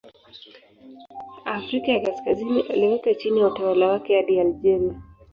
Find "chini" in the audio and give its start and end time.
3.13-3.39